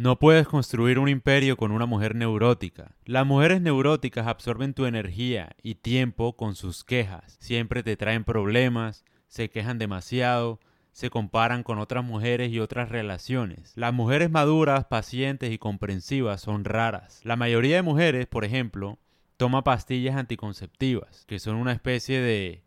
No 0.00 0.20
puedes 0.20 0.46
construir 0.46 1.00
un 1.00 1.08
imperio 1.08 1.56
con 1.56 1.72
una 1.72 1.84
mujer 1.84 2.14
neurótica. 2.14 2.94
Las 3.04 3.26
mujeres 3.26 3.60
neuróticas 3.60 4.28
absorben 4.28 4.72
tu 4.72 4.86
energía 4.86 5.56
y 5.60 5.74
tiempo 5.74 6.36
con 6.36 6.54
sus 6.54 6.84
quejas. 6.84 7.36
Siempre 7.40 7.82
te 7.82 7.96
traen 7.96 8.22
problemas, 8.22 9.04
se 9.26 9.50
quejan 9.50 9.76
demasiado, 9.76 10.60
se 10.92 11.10
comparan 11.10 11.64
con 11.64 11.80
otras 11.80 12.04
mujeres 12.04 12.52
y 12.52 12.60
otras 12.60 12.90
relaciones. 12.90 13.72
Las 13.74 13.92
mujeres 13.92 14.30
maduras, 14.30 14.84
pacientes 14.84 15.50
y 15.50 15.58
comprensivas 15.58 16.42
son 16.42 16.64
raras. 16.64 17.18
La 17.24 17.34
mayoría 17.34 17.74
de 17.74 17.82
mujeres, 17.82 18.28
por 18.28 18.44
ejemplo, 18.44 19.00
toma 19.36 19.64
pastillas 19.64 20.14
anticonceptivas, 20.14 21.24
que 21.26 21.40
son 21.40 21.56
una 21.56 21.72
especie 21.72 22.20
de 22.20 22.62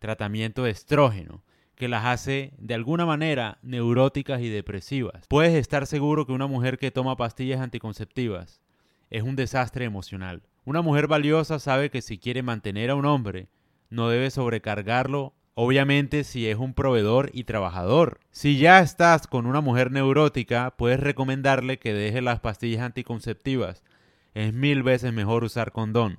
tratamiento 0.00 0.64
de 0.64 0.72
estrógeno 0.72 1.44
que 1.74 1.88
las 1.88 2.04
hace 2.04 2.52
de 2.58 2.74
alguna 2.74 3.06
manera 3.06 3.58
neuróticas 3.62 4.40
y 4.40 4.48
depresivas. 4.48 5.26
Puedes 5.28 5.54
estar 5.54 5.86
seguro 5.86 6.26
que 6.26 6.32
una 6.32 6.46
mujer 6.46 6.78
que 6.78 6.90
toma 6.90 7.16
pastillas 7.16 7.60
anticonceptivas 7.60 8.60
es 9.10 9.22
un 9.22 9.36
desastre 9.36 9.84
emocional. 9.84 10.42
Una 10.64 10.82
mujer 10.82 11.06
valiosa 11.06 11.58
sabe 11.58 11.90
que 11.90 12.02
si 12.02 12.18
quiere 12.18 12.42
mantener 12.42 12.90
a 12.90 12.94
un 12.94 13.04
hombre, 13.04 13.48
no 13.90 14.08
debe 14.08 14.30
sobrecargarlo, 14.30 15.34
obviamente 15.54 16.24
si 16.24 16.48
es 16.48 16.56
un 16.56 16.74
proveedor 16.74 17.30
y 17.32 17.44
trabajador. 17.44 18.20
Si 18.30 18.58
ya 18.58 18.80
estás 18.80 19.26
con 19.26 19.46
una 19.46 19.60
mujer 19.60 19.90
neurótica, 19.90 20.74
puedes 20.76 21.00
recomendarle 21.00 21.78
que 21.78 21.92
deje 21.92 22.22
las 22.22 22.40
pastillas 22.40 22.82
anticonceptivas. 22.82 23.84
Es 24.32 24.52
mil 24.52 24.82
veces 24.82 25.12
mejor 25.12 25.44
usar 25.44 25.70
condón 25.70 26.18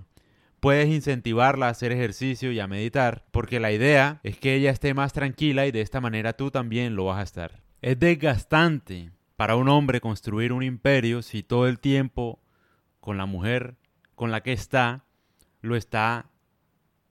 puedes 0.59 0.89
incentivarla 0.89 1.67
a 1.67 1.71
hacer 1.71 1.91
ejercicio 1.91 2.51
y 2.51 2.59
a 2.59 2.67
meditar, 2.67 3.25
porque 3.31 3.59
la 3.59 3.71
idea 3.71 4.19
es 4.23 4.37
que 4.37 4.55
ella 4.55 4.71
esté 4.71 4.93
más 4.93 5.13
tranquila 5.13 5.67
y 5.67 5.71
de 5.71 5.81
esta 5.81 6.01
manera 6.01 6.33
tú 6.33 6.51
también 6.51 6.95
lo 6.95 7.05
vas 7.05 7.19
a 7.19 7.23
estar. 7.23 7.63
Es 7.81 7.99
desgastante 7.99 9.11
para 9.35 9.55
un 9.55 9.69
hombre 9.69 10.01
construir 10.01 10.53
un 10.53 10.63
imperio 10.63 11.21
si 11.21 11.43
todo 11.43 11.67
el 11.67 11.79
tiempo 11.79 12.39
con 12.99 13.17
la 13.17 13.25
mujer 13.25 13.75
con 14.15 14.31
la 14.31 14.41
que 14.41 14.53
está 14.53 15.05
lo 15.61 15.75
está 15.75 16.29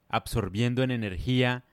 absorbiendo 0.09 0.83
en 0.83 0.91
energía 0.91 1.65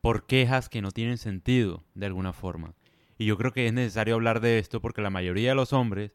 por 0.00 0.26
quejas 0.26 0.68
que 0.68 0.82
no 0.82 0.90
tienen 0.90 1.16
sentido 1.16 1.84
de 1.94 2.06
alguna 2.06 2.32
forma. 2.32 2.74
Y 3.16 3.26
yo 3.26 3.38
creo 3.38 3.52
que 3.52 3.66
es 3.66 3.72
necesario 3.72 4.14
hablar 4.14 4.40
de 4.40 4.58
esto 4.58 4.80
porque 4.80 5.00
la 5.00 5.10
mayoría 5.10 5.50
de 5.50 5.54
los 5.54 5.72
hombres 5.72 6.12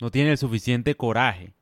no 0.00 0.10
tienen 0.10 0.32
el 0.32 0.38
suficiente 0.38 0.94
coraje 0.94 1.52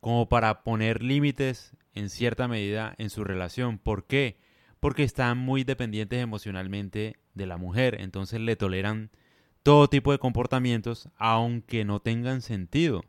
como 0.00 0.28
para 0.28 0.62
poner 0.62 1.02
límites 1.02 1.74
en 1.96 2.10
cierta 2.10 2.46
medida 2.46 2.94
en 2.98 3.10
su 3.10 3.24
relación. 3.24 3.78
¿Por 3.78 4.06
qué? 4.06 4.38
Porque 4.78 5.02
están 5.02 5.38
muy 5.38 5.64
dependientes 5.64 6.22
emocionalmente 6.22 7.16
de 7.34 7.46
la 7.46 7.56
mujer, 7.56 8.00
entonces 8.00 8.40
le 8.40 8.54
toleran 8.54 9.10
todo 9.64 9.88
tipo 9.88 10.12
de 10.12 10.18
comportamientos 10.18 11.08
aunque 11.16 11.84
no 11.84 12.00
tengan 12.00 12.42
sentido. 12.42 13.04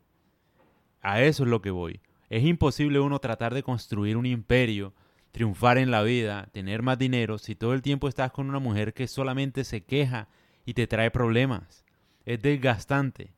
A 1.00 1.22
eso 1.22 1.44
es 1.44 1.48
lo 1.48 1.62
que 1.62 1.70
voy. 1.70 2.00
Es 2.30 2.44
imposible 2.44 2.98
uno 2.98 3.20
tratar 3.20 3.54
de 3.54 3.62
construir 3.62 4.16
un 4.16 4.26
imperio, 4.26 4.92
triunfar 5.30 5.78
en 5.78 5.90
la 5.90 6.02
vida, 6.02 6.48
tener 6.52 6.82
más 6.82 6.98
dinero 6.98 7.38
si 7.38 7.54
todo 7.54 7.74
el 7.74 7.82
tiempo 7.82 8.08
estás 8.08 8.32
con 8.32 8.48
una 8.48 8.58
mujer 8.58 8.92
que 8.92 9.06
solamente 9.06 9.64
se 9.64 9.84
queja 9.84 10.28
y 10.64 10.74
te 10.74 10.86
trae 10.86 11.10
problemas. 11.10 11.84
Es 12.24 12.42
desgastante. 12.42 13.32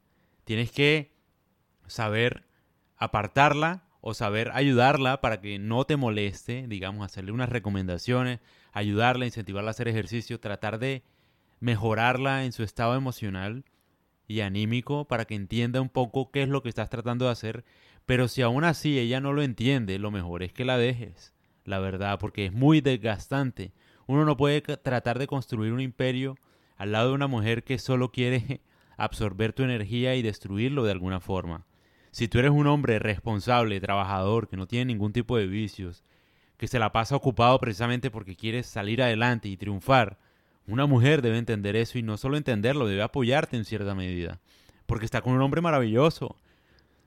Tienes 0.45 0.73
que 0.73 1.12
saber 1.87 2.45
apartarla 2.97 3.84
o 4.01 4.15
saber 4.15 4.51
ayudarla 4.55 5.20
para 5.20 5.41
que 5.41 5.59
no 5.59 5.84
te 5.84 5.97
moleste, 5.97 6.67
digamos, 6.69 7.05
hacerle 7.05 7.33
unas 7.33 7.48
recomendaciones, 7.48 8.41
ayudarla, 8.73 9.27
incentivarla 9.27 9.70
a 9.70 9.73
hacer 9.73 9.89
ejercicio, 9.89 10.41
tratar 10.41 10.79
de 10.79 11.03
mejorarla 11.61 12.45
en 12.45 12.53
su 12.53 12.62
estado 12.62 12.95
emocional 12.95 13.65
y 14.27 14.41
anímico 14.41 15.06
para 15.06 15.25
que 15.25 15.34
entienda 15.34 15.81
un 15.81 15.91
poco 15.91 16.31
qué 16.31 16.43
es 16.43 16.48
lo 16.48 16.62
que 16.62 16.69
estás 16.69 16.89
tratando 16.89 17.27
de 17.27 17.33
hacer, 17.33 17.65
pero 18.06 18.28
si 18.28 18.43
aún 18.43 18.65
así 18.65 18.98
ella 18.98 19.21
no 19.21 19.33
lo 19.33 19.43
entiende, 19.43 19.98
lo 19.98 20.11
mejor 20.11 20.43
es 20.43 20.53
que 20.53 20.65
la 20.65 20.78
dejes, 20.78 21.34
la 21.65 21.78
verdad, 21.78 22.19
porque 22.19 22.47
es 22.47 22.53
muy 22.53 22.81
desgastante. 22.81 23.72
Uno 24.06 24.25
no 24.25 24.37
puede 24.37 24.60
tratar 24.60 25.19
de 25.19 25.27
construir 25.27 25.72
un 25.72 25.81
imperio 25.81 26.37
al 26.77 26.93
lado 26.93 27.09
de 27.09 27.15
una 27.15 27.27
mujer 27.27 27.62
que 27.62 27.78
solo 27.78 28.10
quiere 28.10 28.62
absorber 28.97 29.53
tu 29.53 29.62
energía 29.62 30.15
y 30.15 30.22
destruirlo 30.22 30.84
de 30.84 30.93
alguna 30.93 31.21
forma. 31.21 31.66
Si 32.12 32.26
tú 32.26 32.41
eres 32.41 32.50
un 32.50 32.66
hombre 32.66 32.98
responsable, 32.98 33.81
trabajador, 33.81 34.48
que 34.48 34.56
no 34.56 34.66
tiene 34.66 34.87
ningún 34.87 35.12
tipo 35.12 35.37
de 35.37 35.47
vicios, 35.47 36.03
que 36.56 36.66
se 36.66 36.81
la 36.81 36.91
pasa 36.93 37.15
ocupado 37.15 37.59
precisamente 37.60 38.10
porque 38.10 38.37
quieres 38.37 38.66
salir 38.66 39.00
adelante 39.00 39.48
y 39.48 39.56
triunfar, 39.56 40.19
una 40.66 40.87
mujer 40.87 41.22
debe 41.22 41.38
entender 41.38 41.76
eso 41.76 41.98
y 41.98 42.03
no 42.03 42.16
solo 42.16 42.37
entenderlo, 42.37 42.87
debe 42.87 43.03
apoyarte 43.03 43.56
en 43.56 43.65
cierta 43.65 43.94
medida, 43.94 44.41
porque 44.87 45.04
está 45.04 45.21
con 45.21 45.34
un 45.34 45.41
hombre 45.41 45.60
maravilloso. 45.60 46.37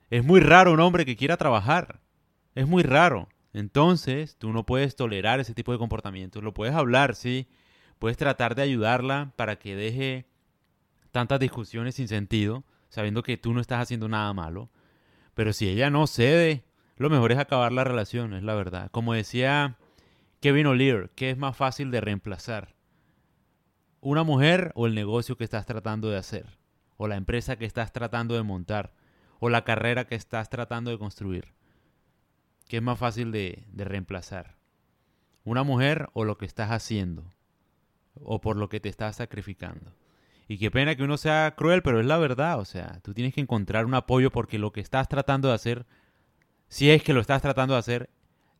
Es 0.10 0.24
muy 0.24 0.40
raro 0.40 0.72
un 0.72 0.80
hombre 0.80 1.06
que 1.06 1.18
quiera 1.18 1.36
trabajar, 1.38 2.00
es 2.56 2.68
muy 2.68 2.84
raro. 2.84 3.28
Entonces, 3.52 4.38
tú 4.38 4.52
no 4.54 4.66
puedes 4.66 4.96
tolerar 4.96 5.40
ese 5.40 5.54
tipo 5.54 5.74
de 5.74 5.78
comportamientos, 5.78 6.44
lo 6.44 6.54
puedes 6.54 6.74
hablar, 6.74 7.16
sí, 7.16 7.48
puedes 8.00 8.18
tratar 8.18 8.56
de 8.56 8.64
ayudarla 8.64 9.34
para 9.36 9.58
que 9.58 9.76
deje 9.76 10.26
tantas 11.12 11.40
discusiones 11.40 11.96
sin 11.96 12.08
sentido, 12.08 12.64
sabiendo 12.90 13.22
que 13.22 13.38
tú 13.38 13.54
no 13.54 13.62
estás 13.62 13.82
haciendo 13.82 14.08
nada 14.08 14.34
malo 14.34 14.70
pero 15.34 15.54
si 15.54 15.68
ella 15.68 15.90
no 15.90 16.08
cede, 16.08 16.64
lo 16.98 17.10
mejor 17.10 17.32
es 17.32 17.40
acabar 17.40 17.72
la 17.72 17.84
relación, 17.84 18.34
es 18.34 18.44
la 18.44 18.56
verdad. 18.56 18.90
Como 18.92 19.14
decía 19.14 19.78
Kevin 20.40 20.68
O'Leary, 20.68 21.10
¿qué 21.16 21.30
es 21.32 21.38
más 21.38 21.56
fácil 21.56 21.92
de 21.92 22.02
reemplazar? 22.02 22.76
¿Una 24.00 24.24
mujer 24.24 24.72
o 24.76 24.86
el 24.86 24.96
negocio 24.96 25.38
que 25.38 25.44
estás 25.44 25.66
tratando 25.66 26.10
de 26.10 26.18
hacer? 26.18 26.58
¿O 26.98 27.08
la 27.08 27.16
empresa 27.16 27.56
que 27.56 27.66
estás 27.66 27.92
tratando 27.94 28.36
de 28.36 28.44
montar? 28.44 28.94
¿O 29.40 29.50
la 29.50 29.64
carrera 29.64 30.06
que 30.06 30.16
estás 30.16 30.50
tratando 30.50 30.92
de 30.92 31.00
construir? 31.00 31.54
¿Qué 32.68 32.78
es 32.78 32.84
más 32.84 33.00
fácil 33.00 33.32
de, 33.32 33.64
de 33.72 33.86
reemplazar? 33.86 34.58
¿Una 35.46 35.64
mujer 35.64 36.10
o 36.14 36.26
lo 36.26 36.38
que 36.38 36.46
estás 36.46 36.72
haciendo? 36.72 37.34
¿O 38.16 38.40
por 38.42 38.58
lo 38.58 38.70
que 38.70 38.80
te 38.80 38.90
estás 38.90 39.16
sacrificando? 39.16 39.94
Y 40.48 40.58
qué 40.58 40.70
pena 40.72 40.96
que 40.96 41.04
uno 41.04 41.18
sea 41.18 41.54
cruel, 41.56 41.82
pero 41.82 42.00
es 42.00 42.06
la 42.06 42.18
verdad. 42.18 42.60
O 42.60 42.66
sea, 42.66 43.00
tú 43.02 43.14
tienes 43.14 43.34
que 43.34 43.42
encontrar 43.42 43.86
un 43.86 43.94
apoyo 43.94 44.32
porque 44.32 44.60
lo 44.60 44.72
que 44.72 44.82
estás 44.82 45.08
tratando 45.08 45.48
de 45.48 45.56
hacer, 45.56 45.86
si 46.68 46.92
es 46.92 47.04
que 47.04 47.14
lo 47.14 47.22
estás 47.22 47.42
tratando 47.42 47.74
de 47.74 47.80
hacer, 47.80 48.10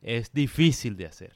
es 0.02 0.32
difícil 0.32 0.96
de 0.96 1.06
hacer. 1.06 1.34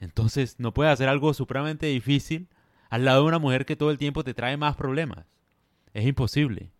Entonces, 0.00 0.56
no 0.58 0.72
puedes 0.72 0.92
hacer 0.92 1.08
algo 1.08 1.34
supremamente 1.34 1.86
difícil 1.86 2.48
al 2.88 3.04
lado 3.04 3.22
de 3.22 3.28
una 3.28 3.38
mujer 3.38 3.66
que 3.66 3.76
todo 3.76 3.90
el 3.90 3.98
tiempo 3.98 4.24
te 4.24 4.34
trae 4.34 4.56
más 4.56 4.76
problemas. 4.76 5.26
Es 5.92 6.06
imposible. 6.06 6.70